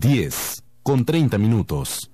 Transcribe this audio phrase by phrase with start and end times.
[0.00, 2.10] 10 con 30 minutos.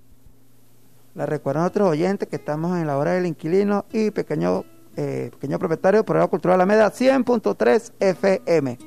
[1.14, 4.64] Le recuerdo a nuestros oyentes que estamos en la hora del inquilino y pequeño,
[4.96, 8.78] eh, pequeño propietario del programa Cultural Alameda 100.3 FM.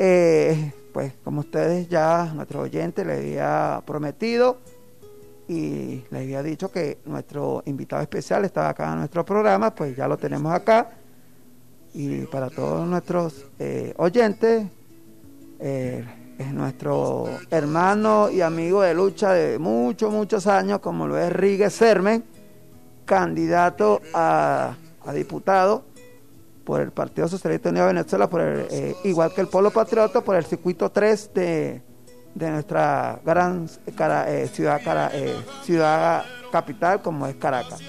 [0.00, 4.58] Eh, pues como ustedes ya, nuestros oyentes, les había prometido
[5.48, 10.08] y les había dicho que nuestro invitado especial estaba acá en nuestro programa, pues ya
[10.08, 10.90] lo tenemos acá.
[11.94, 14.66] Y para todos nuestros eh, oyentes,
[16.38, 21.70] es nuestro hermano y amigo de lucha de muchos, muchos años, como lo es Rigue
[21.70, 22.24] Sermen,
[23.04, 24.74] candidato a,
[25.14, 25.84] diputado
[26.64, 30.36] por el Partido Socialista Unido de Venezuela, por eh, igual que el Polo Patriota, por
[30.36, 31.82] el circuito 3 de,
[32.34, 34.80] nuestra gran eh, ciudad,
[35.14, 37.80] eh, ciudad capital como es Caracas.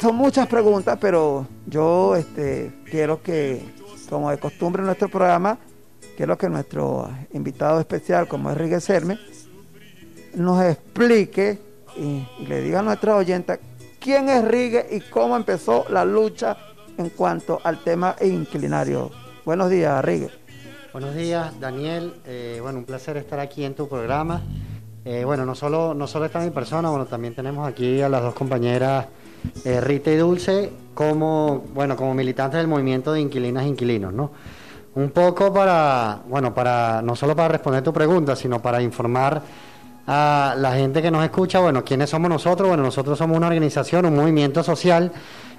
[0.00, 3.77] son muchas preguntas, pero yo este, quiero que
[4.08, 5.58] como de costumbre en nuestro programa,
[6.16, 9.18] quiero que nuestro invitado especial, como es Rigue Serme,
[10.34, 11.58] nos explique
[11.96, 13.58] y, le diga a nuestra oyentes
[14.00, 16.56] quién es Rigue y cómo empezó la lucha
[16.96, 19.10] en cuanto al tema inclinario.
[19.44, 20.30] Buenos días, Rigue.
[20.92, 22.14] Buenos días, Daniel.
[22.26, 24.42] Eh, bueno, un placer estar aquí en tu programa.
[25.04, 28.22] Eh, bueno, no solo, no solo está mi persona, bueno, también tenemos aquí a las
[28.22, 29.06] dos compañeras
[29.64, 34.32] eh, Rita y Dulce como, bueno, como militantes del movimiento de inquilinas e inquilinos, ¿no?
[34.96, 39.40] Un poco para, bueno, para, no solo para responder tu pregunta, sino para informar
[40.08, 42.66] a la gente que nos escucha, bueno, ¿quiénes somos nosotros?
[42.66, 45.12] Bueno, nosotros somos una organización, un movimiento social,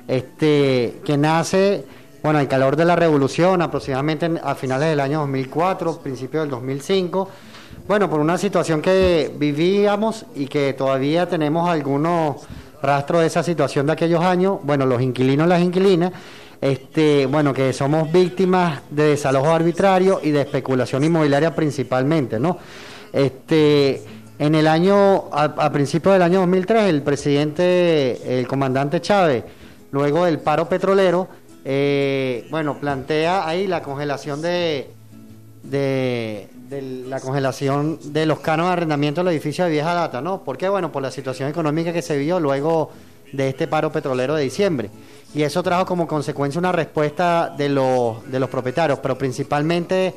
[0.10, 1.86] este, que nace,
[2.22, 7.30] bueno, al calor de la revolución, aproximadamente a finales del año 2004, principios del 2005,
[7.88, 12.46] bueno, por una situación que vivíamos y que todavía tenemos algunos
[12.82, 16.12] rastro de esa situación de aquellos años, bueno, los inquilinos las inquilinas,
[16.62, 22.58] este, bueno, que somos víctimas de desalojo arbitrario y de especulación inmobiliaria principalmente, ¿no?
[23.14, 24.04] Este,
[24.40, 29.44] en el año, a, principios del año 2003, el presidente, el comandante Chávez,
[29.92, 31.28] luego del paro petrolero,
[31.66, 34.90] eh, bueno, plantea ahí la congelación de,
[35.64, 40.44] de, de la congelación de los canos de arrendamiento del edificio de vieja data, ¿no?
[40.44, 40.70] ¿Por qué?
[40.70, 42.92] Bueno, por la situación económica que se vio luego
[43.34, 44.92] de este paro petrolero de diciembre.
[45.34, 50.14] Y eso trajo como consecuencia una respuesta de los, de los propietarios, pero principalmente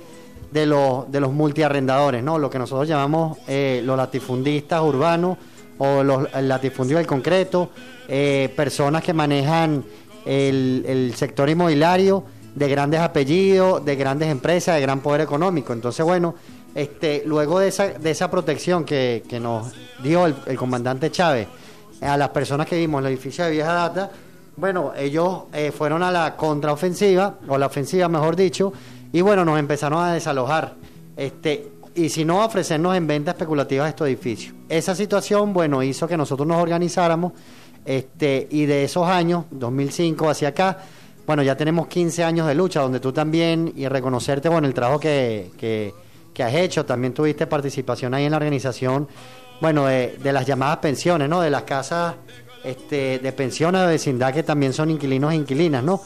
[0.50, 2.38] de los, de los multiarrendadores, ¿no?
[2.38, 5.38] Lo que nosotros llamamos eh, los latifundistas urbanos
[5.78, 7.70] o los, el latifundio del concreto,
[8.08, 9.84] eh, personas que manejan
[10.26, 12.24] el, el sector inmobiliario
[12.54, 15.72] de grandes apellidos, de grandes empresas, de gran poder económico.
[15.72, 16.34] Entonces, bueno,
[16.74, 21.48] este, luego de esa, de esa protección que, nos dio el, comandante Chávez
[22.00, 24.10] a las personas que vimos en el edificio de vieja data,
[24.56, 28.72] bueno, ellos eh, fueron a la contraofensiva, o la ofensiva mejor dicho,
[29.12, 30.74] y bueno, nos empezaron a desalojar.
[31.16, 34.54] Este, y si no, ofrecernos en venta especulativa estos edificios.
[34.68, 37.32] Esa situación, bueno, hizo que nosotros nos organizáramos,
[37.84, 40.78] este, y de esos años, 2005 hacia acá,
[41.26, 44.98] bueno, ya tenemos 15 años de lucha, donde tú también, y reconocerte, bueno, el trabajo
[44.98, 49.06] que, que, has hecho, también tuviste participación ahí en la organización,
[49.60, 51.40] bueno, de, las llamadas pensiones, ¿no?
[51.40, 52.16] De las casas
[52.64, 56.00] este, de pensiones de vecindad que también son inquilinos e inquilinas, ¿no?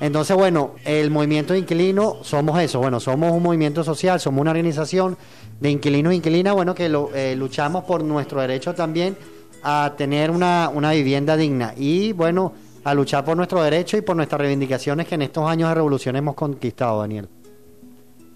[0.00, 4.50] Entonces, bueno, el movimiento de inquilinos somos eso, bueno, somos un movimiento social, somos una
[4.50, 5.18] organización
[5.60, 9.16] de inquilinos e inquilinas, bueno, que lo, eh, luchamos por nuestro derecho también
[9.62, 11.74] a tener una, una vivienda digna.
[11.76, 12.52] Y bueno,
[12.84, 16.16] a luchar por nuestros derechos y por nuestras reivindicaciones que en estos años de revolución
[16.16, 17.28] hemos conquistado, Daniel.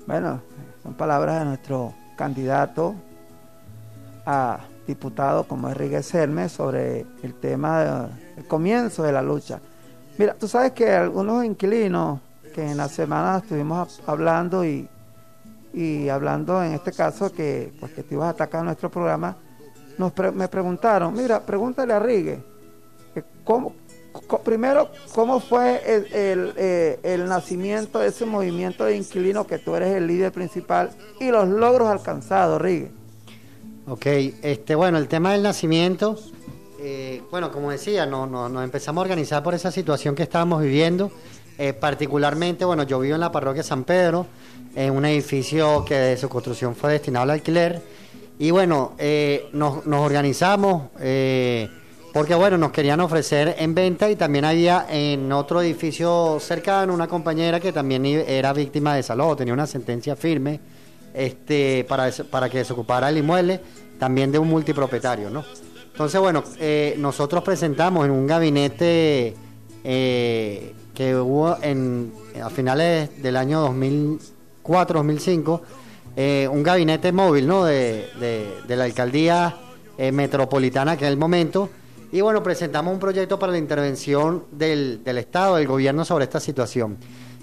[0.06, 0.40] Bueno,
[0.82, 2.94] son palabras de nuestro candidato
[4.24, 9.60] a diputado como Enrique Serme sobre el tema del comienzo de la lucha.
[10.16, 12.20] Mira, tú sabes que algunos inquilinos
[12.54, 14.88] que en la semana estuvimos hablando y,
[15.74, 19.36] y hablando en este caso que, pues, que te ibas a atacar nuestro programa,
[19.98, 22.42] nos me preguntaron, mira, pregúntale a Rigue,
[23.44, 23.74] ¿cómo,
[24.44, 30.06] primero, ¿cómo fue eh, el, nacimiento de ese movimiento de inquilinos que tú eres el
[30.06, 30.90] líder principal
[31.20, 32.90] y los logros alcanzados, Rigue?
[33.88, 36.18] Ok, este, bueno, el tema del nacimiento,
[36.80, 40.62] eh, bueno, como decía, no, no, nos empezamos a organizar por esa situación que estábamos
[40.62, 41.10] viviendo.
[41.58, 44.26] Eh, particularmente, bueno, yo vivo en la parroquia San Pedro,
[44.74, 47.80] en un edificio que de su construcción fue destinado al alquiler.
[48.38, 48.92] Y bueno,
[49.52, 50.90] nos, nos, organizamos
[52.16, 57.06] porque bueno, nos querían ofrecer en venta y también había en otro edificio cercano una
[57.06, 60.58] compañera que también era víctima de desalojo, tenía una sentencia firme
[61.12, 63.60] este, para, para que ocupara el inmueble,
[63.98, 65.44] también de un multipropietario, ¿no?
[65.92, 69.34] Entonces, bueno, eh, nosotros presentamos en un gabinete
[69.84, 75.60] eh, que hubo en, a finales del año 2004, 2004-2005,
[76.16, 77.64] eh, un gabinete móvil ¿no?
[77.66, 79.54] de, de- de la alcaldía
[79.98, 81.68] eh, metropolitana en aquel momento.
[82.12, 86.38] Y bueno, presentamos un proyecto para la intervención del, del Estado, del gobierno sobre esta
[86.38, 86.96] situación.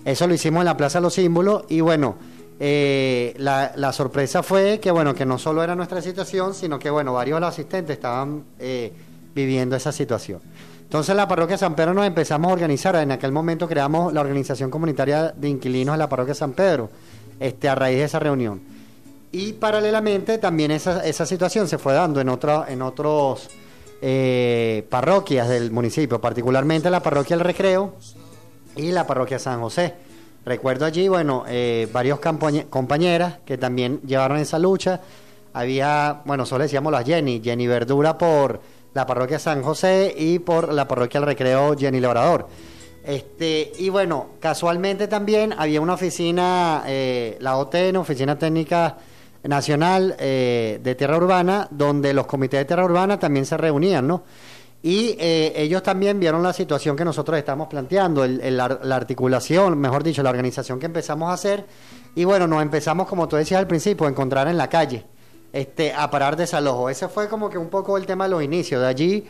[0.05, 2.15] Eso lo hicimos en la Plaza de los Símbolos y bueno,
[2.59, 6.89] eh, la, la sorpresa fue que bueno, que no solo era nuestra situación, sino que
[6.89, 8.93] bueno, varios de los asistentes estaban eh,
[9.35, 10.39] viviendo esa situación.
[10.81, 14.21] Entonces en la parroquia San Pedro nos empezamos a organizar, en aquel momento creamos la
[14.21, 16.89] organización comunitaria de inquilinos de la parroquia San Pedro,
[17.39, 18.61] este, a raíz de esa reunión.
[19.31, 23.49] Y paralelamente también esa, esa situación se fue dando en, otra, en otros
[24.05, 27.95] eh, parroquias del municipio, particularmente la parroquia El Recreo
[28.75, 29.93] y la parroquia San José.
[30.43, 34.99] Recuerdo allí, bueno, eh, varios compañeras que también llevaron esa lucha.
[35.53, 38.59] Había, bueno, solo decíamos las Jenny, Jenny Verdura por
[38.93, 42.49] la parroquia San José y por la parroquia El Recreo Jenny Labrador.
[43.05, 48.97] Este, y bueno, casualmente también había una oficina, eh, la OTN, Oficina Técnica
[49.43, 54.23] Nacional eh, de Tierra Urbana, donde los comités de Tierra Urbana también se reunían, ¿no?
[54.81, 59.77] Y eh, ellos también vieron la situación que nosotros estamos planteando, el- el la articulación,
[59.77, 61.65] mejor dicho, la organización que empezamos a hacer.
[62.15, 65.05] Y bueno, nos empezamos, como tú decías al principio, a encontrar en la calle,
[65.53, 66.89] este, a parar desalojo.
[66.89, 68.81] Ese fue como que un poco el tema de los inicios.
[68.81, 69.25] De allí,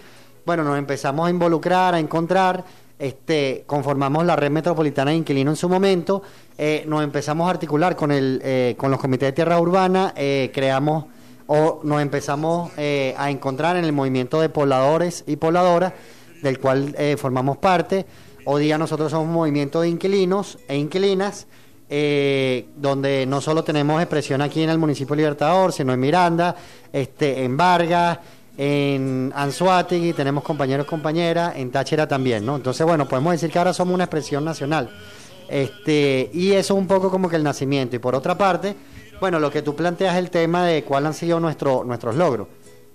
[0.46, 2.64] bueno, nos empezamos a involucrar, a encontrar,
[3.00, 6.24] este, conformamos la red metropolitana de inquilinos en su momento,
[6.58, 10.52] eh, nos empezamos a articular con, el, eh, con los comités de tierra urbana, eh,
[10.54, 11.06] creamos
[11.48, 15.94] o nos empezamos eh, a encontrar en el movimiento de pobladores y pobladoras,
[16.42, 18.06] del cual formamos parte.
[18.46, 21.48] Hoy día nosotros somos un movimiento de inquilinos e inquilinas,
[22.76, 26.54] donde no solo tenemos expresión aquí en el municipio Libertador, sino en Miranda,
[26.92, 28.20] este, en Vargas,
[28.58, 32.56] en Anzuategui, tenemos compañeros y compañeras, en Táchira también, ¿no?
[32.56, 34.90] Entonces, bueno, podemos decir que ahora somos una expresión nacional.
[35.50, 37.96] Este, y eso es un poco como que el nacimiento.
[37.96, 38.76] Y por otra parte,
[39.20, 42.48] bueno, lo que tú planteas el tema de cuáles han sido nuestro, nuestros logros.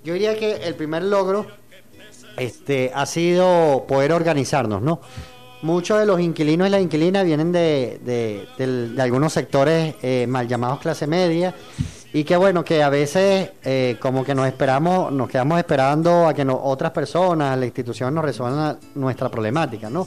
[0.04, 1.46] Yo diría que el primer logro
[2.36, 5.00] este, ha sido poder organizarnos, ¿no?
[5.62, 10.78] Muchos de los inquilinos y las inquilinas vienen de, de algunos sectores eh, mal llamados
[10.78, 11.52] clase media
[12.12, 16.34] y que bueno, que a veces eh, como que nos esperamos, nos quedamos esperando a
[16.34, 20.06] que no- otras personas, la institución nos resuelvan nuestra problemática, ¿no?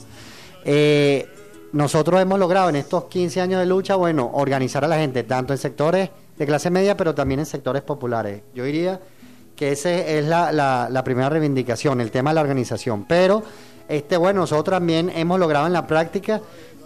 [0.65, 1.27] Eh,
[1.73, 5.53] nosotros hemos logrado en estos 15 años de lucha, bueno, organizar a la gente tanto
[5.53, 8.41] en sectores de clase media, pero también en sectores populares.
[8.53, 8.99] Yo diría
[9.55, 13.05] que esa es la, la- la primera reivindicación, el tema de la organización.
[13.07, 13.43] Pero,
[13.87, 16.41] este, bueno, nosotros también hemos logrado en la práctica,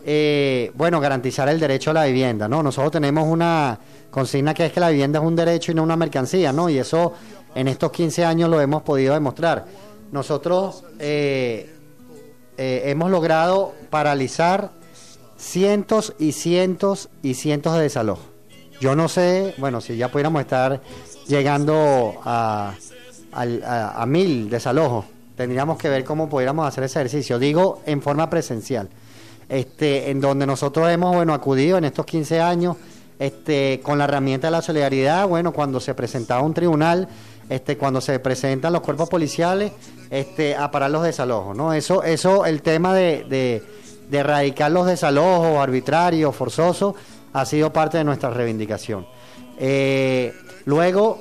[0.06, 2.62] eh, bueno, garantizar el derecho a la vivienda, ¿no?
[2.62, 3.80] Nosotros tenemos una
[4.16, 6.70] consigna que es que la vivienda es un derecho y no una mercancía, ¿no?
[6.70, 7.12] Y eso
[7.54, 9.66] en estos 15 años lo hemos podido demostrar.
[10.14, 11.70] Nosotros eh,
[12.58, 14.72] eh, hemos logrado paralizar
[15.36, 18.24] cientos y cientos y cientos de desalojos.
[18.80, 20.82] Yo no sé, bueno, si ya pudiéramos estar
[21.28, 22.74] llegando a,
[23.34, 25.04] a mil desalojos,
[25.36, 27.38] tendríamos que ver cómo pudiéramos hacer ese ejercicio.
[27.38, 28.88] Digo, en forma presencial,
[29.50, 32.78] este, en donde nosotros hemos, bueno, acudido en estos 15 años,
[33.20, 37.08] este, con la herramienta de la solidaridad, bueno, cuando se presentaba un tribunal,
[37.50, 39.72] este, cuando se presentan los cuerpos policiales,
[40.10, 41.74] este, a parar los desalojos, ¿no?
[41.74, 43.64] Eso, eso, el tema de,
[44.12, 46.96] erradicar los desalojos arbitrarios, forzosos,
[47.34, 49.06] ha sido parte de nuestra reivindicación.
[49.58, 50.34] Eh,
[50.66, 51.20] luego,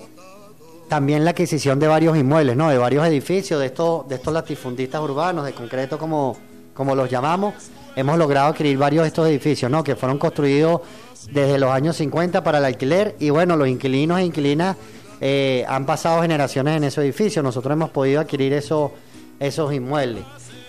[0.89, 2.69] también la adquisición de varios inmuebles, ¿no?
[2.71, 6.37] De varios edificios, de estos, de estos latifundistas urbanos, de concreto como,
[6.73, 7.55] como los llamamos,
[7.97, 9.83] hemos logrado adquirir varios de estos edificios, ¿no?
[9.83, 10.83] Que fueron construidos
[11.33, 14.76] desde los años 50 para el alquiler y bueno, los inquilinos e inquilinas
[15.21, 18.90] eh, han pasado generaciones en esos edificios, nosotros hemos podido adquirir esos,
[19.40, 20.25] esos inmuebles.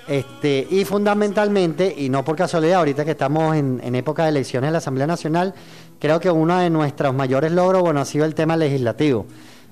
[0.08, 4.68] Este, y fundamentalmente, y no por casualidad, ahorita que estamos en, en época de elecciones
[4.68, 5.54] de la Asamblea Nacional,
[6.00, 9.26] creo que uno de nuestros mayores logros, bueno, ha sido el tema legislativo.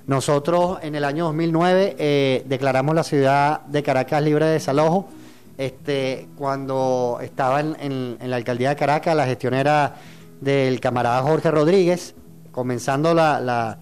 [0.08, 5.08] Nosotros en el año 2009 eh, declaramos la ciudad de Caracas libre de desalojo.
[5.56, 9.94] Este, cuando estaba en, en- en la alcaldía de Caracas, la gestión era
[10.44, 12.14] del camarada Jorge Rodríguez.
[12.52, 13.78] Comenzando la, la-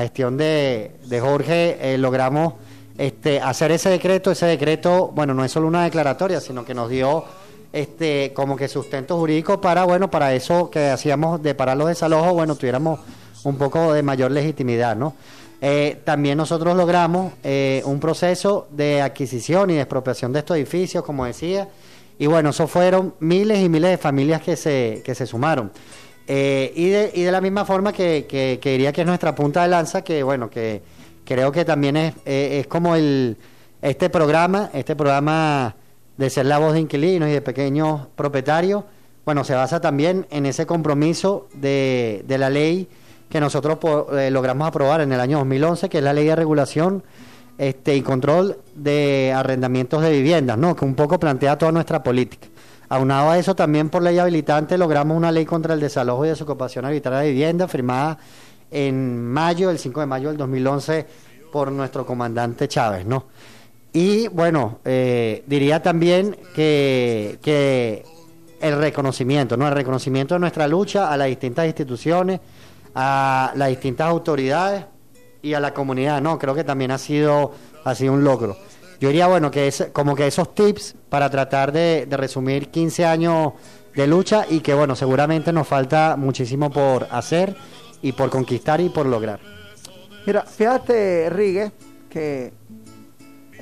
[0.00, 2.54] gestión de, de Jorge, eh, logramos
[2.98, 4.32] este, hacer ese decreto.
[4.32, 7.22] Ese decreto, bueno, no es solo una declaratoria, sino que nos dio
[7.72, 12.32] este, como que sustento jurídico para, bueno, para eso que hacíamos de parar los desalojos,
[12.32, 12.98] bueno, tuviéramos
[13.44, 15.14] un poco de mayor legitimidad, ¿no?
[15.60, 21.04] Eh, también nosotros logramos eh, un proceso de adquisición y de expropiación de estos edificios,
[21.04, 21.68] como decía,
[22.18, 25.70] y bueno, eso fueron miles y miles de familias que se, que se sumaron.
[26.28, 29.62] Eh, y, de, y de la misma forma que, que, diría que es nuestra punta
[29.62, 30.82] de lanza, que bueno, que
[31.24, 33.36] creo que también es, es como el
[33.82, 35.76] este programa, este programa
[36.16, 38.84] de ser la voz de inquilinos y de pequeños propietarios,
[39.24, 42.88] bueno, se basa también en ese compromiso de, de la ley
[43.28, 43.78] que nosotros
[44.12, 47.02] eh, logramos aprobar en el año 2011, que es la ley de regulación
[47.58, 50.76] este, y control de arrendamientos de viviendas, ¿no?
[50.76, 52.48] que un poco plantea toda nuestra política.
[52.88, 56.84] Aunado a eso, también por ley habilitante logramos una ley contra el desalojo y desocupación
[56.84, 58.18] arbitraria de vivienda firmada
[58.70, 61.06] en mayo, el 5 de mayo del 2011,
[61.50, 63.26] por nuestro comandante Chávez, ¿no?
[63.92, 68.04] Y bueno, eh, diría también que, que
[68.60, 69.66] el reconocimiento, ¿no?
[69.66, 72.40] El reconocimiento de nuestra lucha a las distintas instituciones,
[72.94, 74.84] a las distintas autoridades
[75.42, 76.38] y a la comunidad, ¿no?
[76.38, 77.52] Creo que también ha sido,
[77.84, 78.56] ha sido un logro.
[79.00, 83.52] Yo diría, bueno, que es como que esos tips para tratar de, resumir 15 años
[83.94, 87.56] de lucha y que, bueno, seguramente nos falta muchísimo por hacer
[88.02, 89.40] y por conquistar y por lograr.
[90.26, 91.72] Mira, fíjate, Rigue,
[92.10, 92.52] que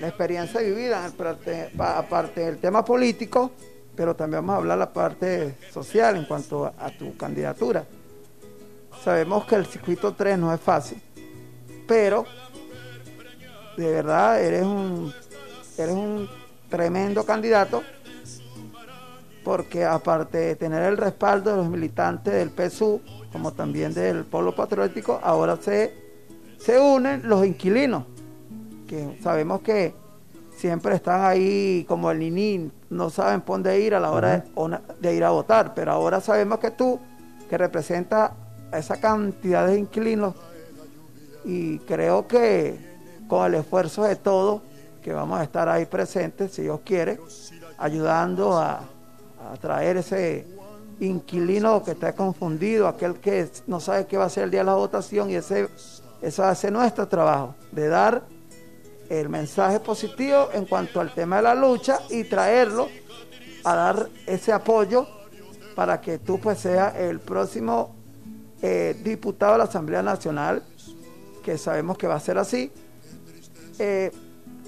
[0.01, 3.53] la experiencia vivida, aparte del tema político,
[3.95, 7.85] pero también vamos a hablar la parte social en cuanto a, tu candidatura.
[9.03, 11.01] Sabemos que el circuito 3 no es fácil,
[11.87, 12.25] pero
[13.77, 15.13] de verdad eres un,
[15.79, 16.29] eres un
[16.69, 17.83] tremendo candidato
[19.45, 23.01] porque aparte de tener el respaldo de los militantes del PSU,
[23.31, 25.95] como también del Polo Patriótico, ahora se,
[26.59, 28.05] se unen los inquilinos,
[28.89, 29.95] que sabemos que
[30.57, 34.45] siempre están ahí como el ninín, no saben por dónde ir a la hora
[34.99, 36.99] de, ir a votar, pero ahora sabemos que tú,
[37.51, 38.31] que representas
[38.73, 40.35] a esa cantidad de inquilinos,
[41.45, 42.79] y creo que
[43.29, 44.63] con el esfuerzo de todos,
[45.05, 47.21] que vamos a estar ahí presentes, si Dios quiere,
[47.77, 50.47] ayudando a, a traer ese
[50.99, 54.67] inquilino que está confundido, aquel que no sabe qué va a ser el día de
[54.67, 55.69] la votación, y ese,
[56.23, 58.23] eso hace nuestro trabajo, de dar
[59.11, 62.89] el mensaje positivo en cuanto al tema de la lucha y traerlo
[63.63, 65.07] a dar ese apoyo
[65.75, 67.95] para que tú pues seas el próximo
[68.63, 70.63] eh, diputado de la Asamblea Nacional,
[71.43, 72.73] que sabemos que va a ser así.
[73.79, 74.11] Eh,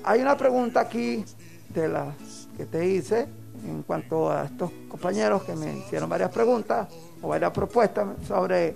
[0.07, 1.25] hay una pregunta aquí
[1.69, 2.15] de las
[2.57, 3.29] que te hice
[3.65, 6.89] en cuanto a estos compañeros que me hicieron varias preguntas
[7.21, 8.75] o varias propuestas sobre,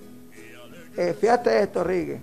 [0.97, 2.21] eh, fíjate esto, Rigue,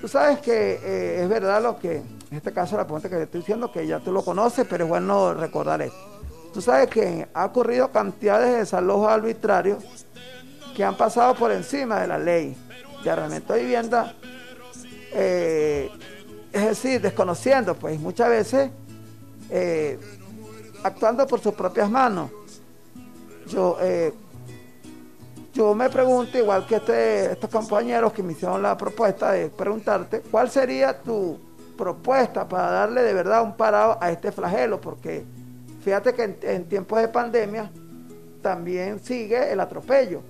[0.00, 3.40] tú sabes que es verdad lo que en este caso la pregunta que te estoy
[3.40, 5.98] diciendo, que ya tú lo conoces, pero es bueno recordar esto.
[6.54, 9.82] Tú sabes que ha ocurrido cantidades de desalojos arbitrarios
[10.76, 12.56] que han pasado por encima de la ley
[13.02, 14.14] de arrendamiento de vivienda,
[15.12, 15.90] eh,
[16.52, 18.70] es decir, desconociendo, pues muchas veces
[19.50, 19.98] eh,
[20.82, 22.30] actuando por sus propias manos.
[23.48, 24.12] Yo, eh,
[25.52, 30.20] yo me pregunto, igual que este, estos compañeros que me hicieron la propuesta de preguntarte,
[30.30, 31.38] ¿cuál sería tu
[31.80, 35.24] propuesta para darle de verdad un parado a este flagelo, porque
[35.82, 37.70] fíjate que en, tiempos de pandemia
[38.42, 40.20] también sigue el atropello.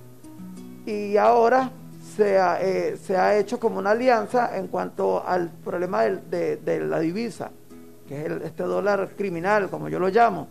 [0.85, 1.69] Y ahora
[2.15, 6.99] se ha, eh, se ha hecho como una alianza en cuanto al problema de, la
[6.99, 7.51] divisa,
[8.07, 10.47] que es este dólar criminal, como yo lo llamo,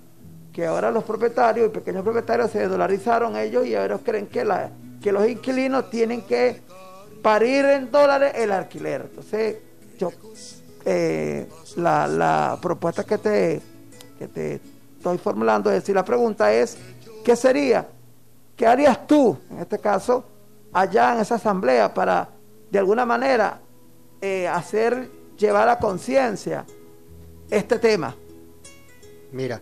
[0.52, 4.70] que ahora los propietarios y pequeños propietarios se dolarizaron ellos y ahora creen que, la,
[5.02, 6.60] que los inquilinos tienen que
[7.22, 9.02] parir en dólares el alquiler.
[9.10, 9.56] Entonces,
[9.98, 10.10] yo
[10.84, 13.60] eh, la, propuesta que te,
[14.18, 14.60] que te
[14.96, 16.78] estoy formulando, es decir, la pregunta es,
[17.24, 17.86] ¿qué sería?
[18.56, 20.24] ¿Qué harías tú, en este caso,
[20.72, 22.28] allá en esa asamblea para,
[22.70, 23.60] de alguna manera,
[24.20, 26.64] eh, hacer llevar a conciencia
[27.50, 28.14] este tema?
[29.32, 29.60] Mira,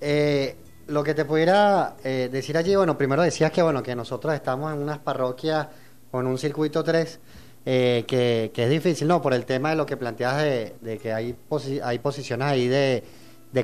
[0.00, 4.72] eh, lo que te pudiera decir allí, bueno, primero decías que, bueno, que nosotros estamos
[4.72, 5.68] en unas parroquias
[6.10, 7.20] con un circuito 3
[7.66, 9.20] eh, que, es difícil, ¿no?
[9.20, 11.36] Por el tema de lo que planteas de, que hay,
[11.82, 13.04] hay posiciones ahí de,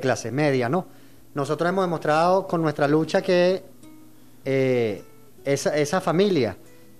[0.00, 0.86] clase media, ¿no?
[1.34, 3.62] Nosotros hemos demostrado con nuestra lucha que
[4.44, 5.02] eh,
[5.44, 6.56] esa, esa, familia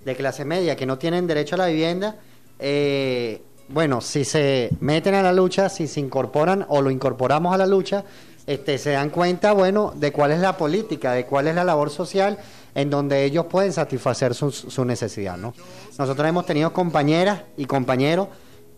[0.07, 2.15] de clase media que no tienen derecho a la vivienda,
[2.61, 7.59] eh, bueno, si se meten a la lucha, si se incorporan o lo incorporamos a
[7.59, 8.05] la lucha,
[8.47, 11.91] este, se dan cuenta, bueno, de cuál es la política, de cuál es la labor
[11.91, 12.39] social
[12.77, 15.53] en donde ellos pueden satisfacer su, su necesidad, ¿no?
[15.99, 18.29] Nosotros hemos tenido compañeras y compañeros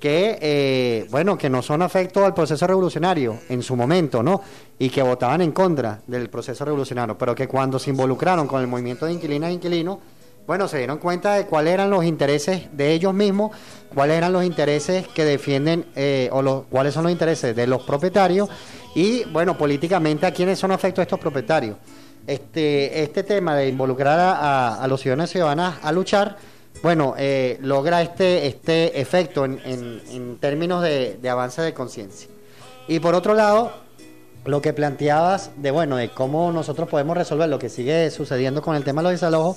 [0.00, 4.40] que, eh, bueno, que no son afectos al proceso revolucionario en su momento, ¿no?
[4.78, 8.66] Y que votaban en contra del proceso revolucionario, pero que cuando se involucraron con el
[8.66, 9.98] movimiento de inquilinas e inquilinos,
[10.48, 13.56] bueno, se dieron cuenta de cuáles eran los intereses de ellos mismos,
[13.94, 17.84] cuáles eran los intereses que defienden, eh, o los, cuáles son los intereses de los
[17.84, 18.48] propietarios,
[18.96, 21.76] y, bueno, políticamente a quiénes son afectos estos propietarios
[22.28, 26.36] este, este tema de involucrar a, los ciudadanos y ciudadanas a luchar,
[26.82, 32.28] bueno, eh, logra este, este efecto en, términos de, avance de conciencia.
[32.86, 33.72] Y por otro lado,
[34.44, 38.76] lo que planteabas de, bueno, de cómo nosotros podemos resolver lo que sigue sucediendo con
[38.76, 39.56] el tema de los desalojos,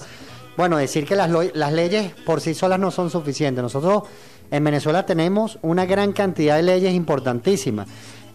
[0.58, 3.62] bueno, decir que las, las leyes por sí solas no son suficientes.
[3.62, 4.04] Nosotros
[4.50, 7.88] en Venezuela tenemos una gran cantidad de leyes importantísimas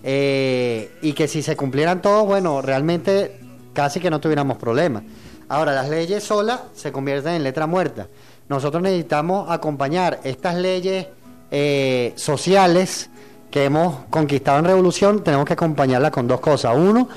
[0.02, 3.38] eh, y que si se cumplieran todos, bueno, realmente
[3.72, 5.02] casi que no tuviéramos problemas.
[5.48, 8.08] Ahora, las leyes solas se convierten en letra muerta.
[8.48, 11.06] Nosotros necesitamos acompañar estas leyes
[11.50, 13.10] eh, sociales
[13.50, 16.76] que hemos conquistado en revolución, tenemos que acompañarlas con dos cosas.
[16.76, 17.08] Uno,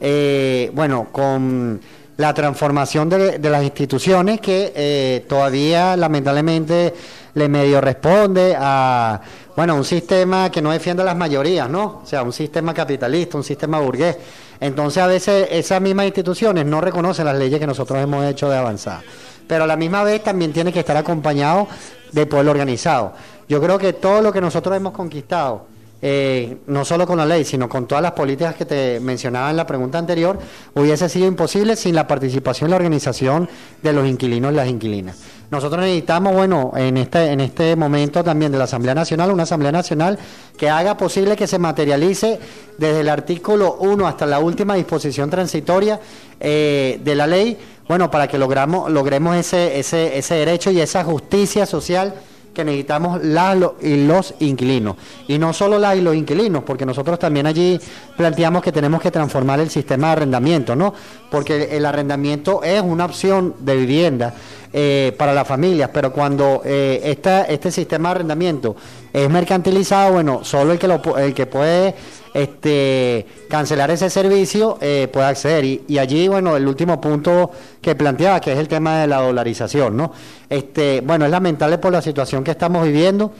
[0.00, 1.80] eh, bueno, con
[2.16, 6.94] la transformación de, las instituciones que eh, todavía lamentablemente
[7.34, 9.20] le medio responde a
[9.54, 12.00] bueno un sistema que no defiende a las mayorías, ¿no?
[12.02, 14.16] O sea, un sistema capitalista, un sistema burgués.
[14.58, 18.56] Entonces a veces esas mismas instituciones no reconocen las leyes que nosotros hemos hecho de
[18.56, 19.02] avanzar.
[19.46, 21.68] Pero a la misma vez también tiene que estar acompañado
[22.12, 23.12] de pueblo organizado.
[23.48, 25.66] Yo creo que todo lo que nosotros hemos conquistado
[26.02, 29.56] eh, no solo con la ley, sino con todas las políticas que te mencionaba en
[29.56, 30.38] la pregunta anterior,
[30.74, 33.48] hubiese sido imposible sin la participación y la organización
[33.82, 35.16] de los inquilinos y las inquilinas.
[35.50, 39.72] Nosotros necesitamos, bueno, en este, en este momento también de la Asamblea Nacional, una Asamblea
[39.72, 40.18] Nacional
[40.58, 42.40] que haga posible que se materialice
[42.76, 46.00] desde el artículo 1 hasta la última disposición transitoria
[46.40, 47.56] eh, de la ley,
[47.88, 52.14] bueno, para que logramos, logremos ese, ese, ese derecho y esa justicia social
[52.56, 54.96] que necesitamos las y los inquilinos.
[55.28, 57.78] Y no solo las y los inquilinos, porque nosotros también allí
[58.16, 60.94] planteamos que tenemos que transformar el sistema de arrendamiento, ¿no?
[61.30, 64.34] Porque el arrendamiento es una opción de vivienda
[64.78, 67.00] eh, para las familias, pero cuando eh,
[67.48, 68.76] este sistema de arrendamiento
[69.10, 71.94] es mercantilizado, bueno, solo el que, lo, el que puede
[72.34, 75.64] este, cancelar ese servicio eh, puede acceder.
[75.64, 79.96] Y, allí, bueno, el último punto que planteaba, que es el tema de la dolarización,
[79.96, 80.12] ¿no?
[80.50, 83.32] Este, bueno, es lamentable por la situación que estamos viviendo.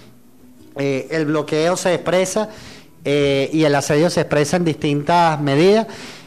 [0.77, 2.49] Eh, el bloqueo se expresa
[3.05, 5.87] eh, y el asedio se expresa en distintas medidas.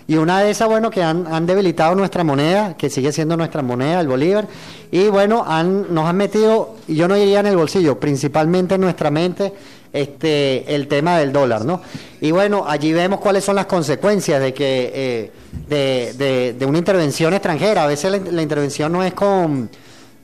[0.09, 3.61] Y una de esas, bueno, que han, han, debilitado nuestra moneda, que sigue siendo nuestra
[3.61, 4.47] moneda, el Bolívar.
[4.89, 9.11] Y bueno, han, nos han metido, yo no diría en el bolsillo, principalmente en nuestra
[9.11, 9.53] mente,
[9.93, 11.83] este, el tema del dólar, ¿no?
[12.21, 15.31] Y bueno, allí vemos cuáles son las consecuencias de que
[15.69, 17.83] eh, de, una intervención extranjera.
[17.83, 19.69] A veces la, intervención no es con,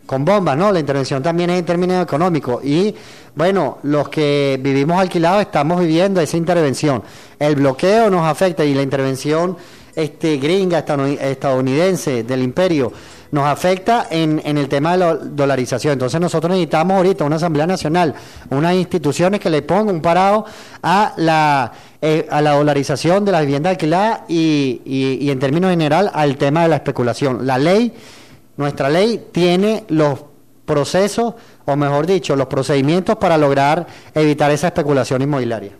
[0.05, 0.71] con bombas, ¿no?
[0.71, 2.63] La intervención también es en términos económicos.
[2.63, 2.95] Y
[3.35, 7.03] bueno, los que vivimos alquilados estamos viviendo esa intervención.
[7.39, 9.57] El bloqueo nos afecta y la intervención
[9.95, 12.91] este, gringa estadounidense del imperio
[13.31, 15.93] nos afecta en, en el tema de la dolarización.
[15.93, 18.15] Entonces nosotros necesitamos ahorita una Asamblea Nacional,
[18.49, 20.45] unas instituciones que le pongan un parado
[20.81, 26.11] a la, eh, a la dolarización de la vivienda alquilada y, y, en términos general
[26.13, 27.45] al tema de la especulación.
[27.45, 27.91] La ley,
[28.57, 30.23] nuestra ley tiene los
[30.65, 35.71] procesos, o mejor dicho, los procedimientos para lograr evitar esa especulación inmobiliaria.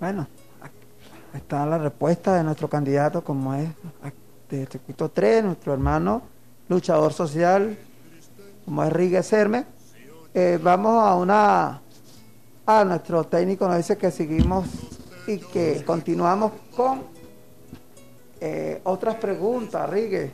[0.00, 0.26] Bueno,
[1.34, 3.68] está la respuesta de nuestro candidato, como es
[4.50, 6.22] de circuito 3, nuestro hermano
[6.68, 7.76] luchador social,
[8.64, 9.66] como es Ríguez Serme.
[10.32, 11.80] Eh, vamos a una.
[12.66, 14.66] A nuestro técnico nos dice que seguimos
[15.26, 17.02] y que continuamos con
[18.40, 20.32] eh, otras preguntas, Ríguez,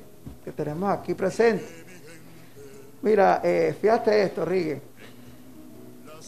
[0.52, 1.68] tenemos aquí presentes.
[3.02, 4.82] Mira, eh, fíjate esto, Ríguez.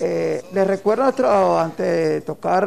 [0.01, 2.67] Eh, les recuerdo nuestro, antes de tocar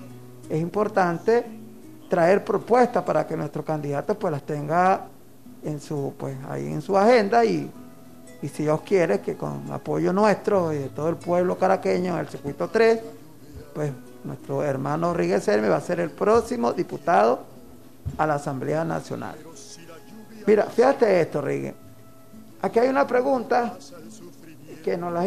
[0.50, 1.46] es importante
[2.10, 5.08] traer propuestas para que nuestro candidato pues las tenga
[5.64, 7.72] en su pues ahí en su agenda y,
[8.42, 12.20] y si Dios quiere que con apoyo nuestro y de todo el pueblo caraqueño en
[12.20, 13.00] el circuito 3
[13.74, 13.92] pues
[14.24, 17.44] nuestro hermano Ríguez Serme va a ser el próximo diputado
[18.18, 19.36] a la Asamblea Nacional.
[20.46, 21.76] Mira, fíjate esto, Ríguez.
[22.62, 23.78] Aquí hay una pregunta
[24.84, 25.22] que nos la,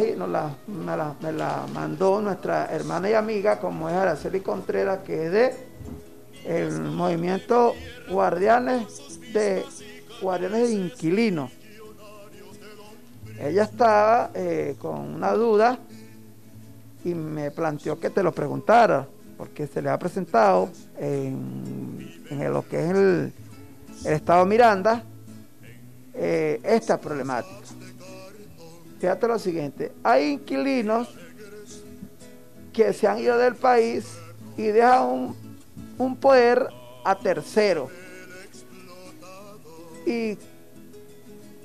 [0.67, 5.53] me, la, mandó nuestra hermana y amiga, como es Araceli Contreras, que es de
[6.45, 7.73] el movimiento
[8.09, 9.63] Guardianes de
[10.21, 11.51] Guardianes de Inquilinos.
[13.39, 15.77] Ella estaba eh, con una duda
[17.03, 22.09] y me planteó que te lo preguntara, porque se le ha presentado en,
[22.51, 23.33] lo que es el,
[24.05, 25.03] estado Miranda
[26.13, 27.67] eh, esta problemática.
[28.99, 31.09] Fíjate lo siguiente, hay inquilinos
[32.71, 34.17] que se han ido del país
[34.57, 35.35] y dejan un,
[35.97, 36.67] un poder
[37.03, 37.89] a tercero
[40.05, 40.37] y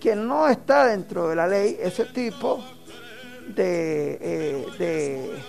[0.00, 2.64] que no está dentro de la ley ese tipo
[3.54, 5.42] de, eh,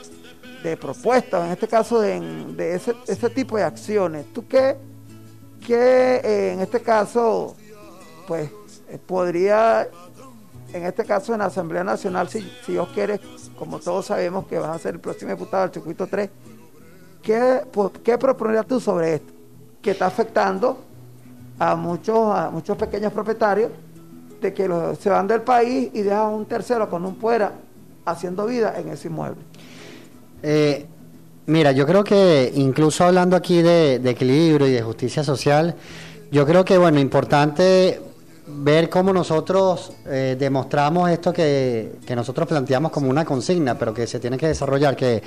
[0.64, 2.20] de, propuestas, en este caso de,
[2.56, 4.32] de ese, ese, tipo de acciones.
[4.34, 4.78] ¿Tú qué,
[5.66, 7.56] qué eh, en este caso,
[8.28, 8.52] pues,
[8.90, 9.88] eh, podría,
[10.74, 13.20] en este caso en la Asamblea Nacional, si, si Dios quiere,
[13.58, 16.30] como todos sabemos que vas a ser el próximo diputado del circuito 3,
[17.24, 17.62] ¿qué,
[18.04, 19.34] qué propondrías tú sobre esto?
[19.82, 20.80] Que está afectando
[21.58, 23.72] a muchos, a muchos pequeños propietarios
[24.42, 27.54] de que los, se van del país y dejan un tercero con un fuera
[28.06, 29.42] haciendo vida en ese inmueble.
[30.44, 30.86] Eh,
[31.46, 35.76] mira, yo creo que incluso hablando aquí de, equilibrio y de justicia social,
[36.32, 38.02] yo creo que, bueno, importante
[38.48, 44.08] ver cómo nosotros eh, demostramos esto que, que, nosotros planteamos como una consigna, pero que
[44.08, 45.22] se tiene que desarrollar, que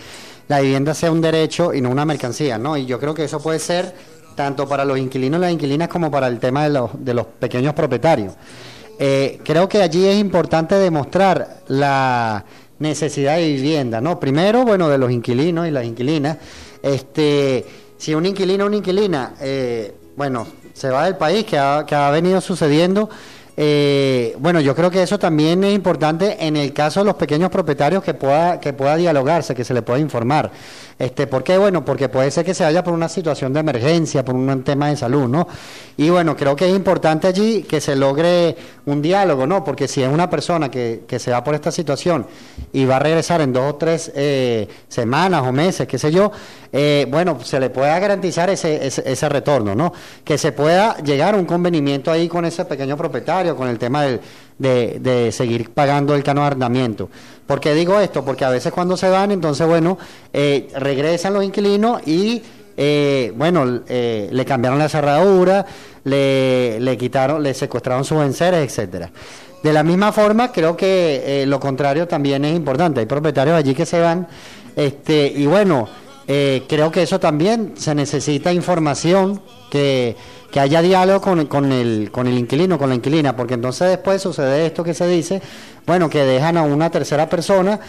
[0.48, 2.76] la vivienda sea un derecho y no una mercancía, ¿no?
[2.76, 3.94] Y yo creo que eso puede ser
[4.34, 7.26] tanto para los inquilinos y las inquilinas como para el tema de los, de los
[7.26, 8.34] pequeños propietarios.
[8.98, 12.44] Eh, creo que allí es importante demostrar la
[12.78, 14.20] necesidad de vivienda, ¿no?
[14.20, 16.38] Primero, bueno, de los inquilinos y las inquilinas.
[16.82, 17.64] Este,
[17.96, 21.94] si un inquilino o una inquilina, eh, bueno, se va del país, que ha, que
[21.94, 23.08] ha venido sucediendo,
[23.56, 27.50] eh, bueno, yo creo que eso también es importante en el caso de los pequeños
[27.50, 30.50] propietarios que pueda, que pueda dialogarse, que se le pueda informar.
[30.98, 31.58] Este, ¿Por qué?
[31.58, 34.88] Bueno, porque puede ser que se vaya por una situación de emergencia, por un tema
[34.88, 35.48] de salud, ¿no?
[35.96, 39.64] Y bueno, creo que es importante allí que se logre un diálogo, ¿no?
[39.64, 42.26] Porque si es una persona que, que se va por esta situación
[42.72, 46.30] y va a regresar en dos o tres eh, semanas o meses, qué sé yo,
[46.72, 49.92] eh, bueno, se le pueda garantizar ese, ese, ese, retorno, ¿no?
[50.24, 54.04] Que se pueda llegar a un convenimiento ahí con ese pequeño propietario, con el tema
[54.04, 54.20] de,
[54.58, 57.10] de seguir pagando el cano de arrendamiento.
[57.46, 58.24] ¿Por qué digo esto?
[58.24, 59.98] Porque a veces cuando se van, entonces, bueno,
[60.32, 62.42] eh, regresan los inquilinos y,
[62.76, 65.66] eh, bueno, eh, le cambiaron la cerradura,
[66.04, 69.10] le, le quitaron, le secuestraron sus enseres, etcétera.
[69.62, 73.00] De la misma forma, creo que lo contrario también es importante.
[73.00, 74.26] Hay propietarios allí que se van,
[74.76, 75.88] este, y bueno,
[76.26, 80.16] eh, creo que eso también se necesita información que,
[80.50, 84.22] que haya diálogo con, con, el, con el inquilino, con la inquilina, porque entonces después
[84.22, 85.42] sucede esto que se dice,
[85.86, 87.80] bueno, que dejan a una tercera persona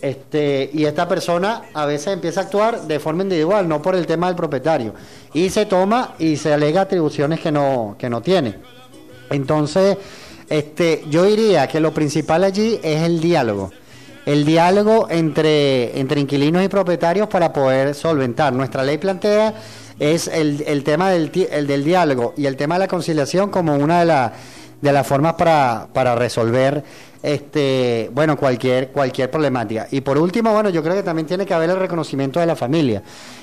[0.00, 4.06] este, y esta persona a veces empieza a actuar de forma individual, no por el
[4.06, 4.94] tema del propietario,
[5.34, 8.56] y se toma y se alega atribuciones que no, que no tiene.
[9.28, 9.98] Entonces,
[10.48, 13.70] este, yo diría que lo principal allí es el diálogo.
[14.30, 18.52] El diálogo entre, entre inquilinos y propietarios para poder solventar.
[18.52, 19.54] Nuestra ley plantea
[19.98, 23.74] es el, el tema del, el del diálogo y el tema de la conciliación como
[23.74, 24.32] una de, la,
[24.80, 26.84] de las formas para, para resolver
[27.24, 31.52] este bueno cualquier cualquier problemática y por último bueno yo creo que también tiene que
[31.52, 33.02] haber el reconocimiento de la familia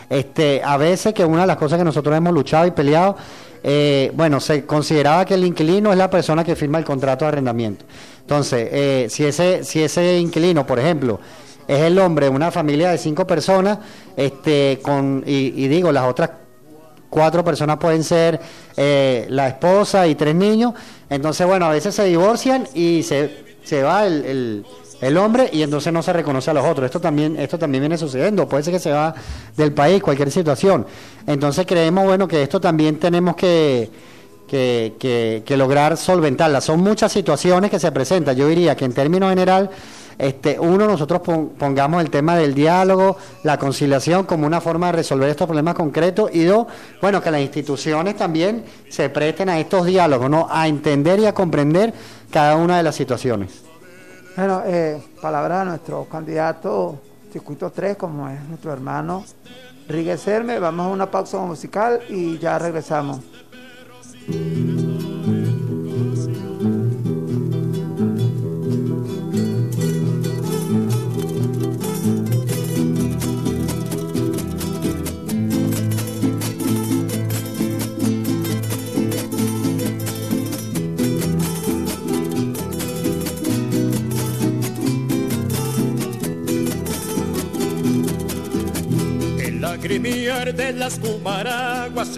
[0.10, 3.18] este a veces que una de las cosas que nosotros hemos luchado y peleado
[3.64, 7.30] eh, bueno se consideraba que el inquilino es la persona que firma el contrato de
[7.30, 7.86] arrendamiento.
[8.22, 11.20] Entonces eh, si ese si ese inquilino por ejemplo
[11.68, 13.80] es el hombre de una familia de cinco personas
[14.16, 16.32] este con y, digo las otras
[17.10, 18.40] cuatro personas pueden ser
[18.76, 20.74] eh, la esposa y tres niños
[21.10, 24.66] entonces bueno a veces se divorcian y se se va el,
[25.02, 26.86] el, hombre y entonces no se reconoce a los otros.
[26.86, 28.48] Esto también, esto también viene sucediendo.
[28.48, 29.14] Puede ser que se va
[29.56, 30.86] del país, cualquier situación.
[31.26, 33.90] Entonces creemos, bueno, que esto también tenemos que,
[34.48, 36.62] que, que, que lograr solventarla.
[36.62, 38.36] Son muchas situaciones que se presentan.
[38.36, 39.70] Yo diría que en términos general,
[40.18, 45.30] este, uno, nosotros pongamos el tema del diálogo, la conciliación como una forma de resolver
[45.30, 46.66] estos problemas concretos y dos,
[47.02, 50.48] bueno, que las instituciones también se presten a estos diálogos, ¿no?
[50.50, 51.94] A entender y a comprender
[52.32, 53.67] cada una de las situaciones.
[54.38, 57.02] Bueno, eh, palabra de nuestro candidato
[57.34, 59.26] circuito 3, como es nuestro hermano
[59.88, 60.60] Riguecerme.
[60.60, 63.22] Vamos a una pausa musical y ya regresamos.
[89.78, 92.18] Lagrimear de las cumaraguas